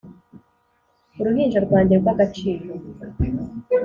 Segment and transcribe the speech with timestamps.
[1.19, 2.65] uruhinja rwanjye rw'agaciro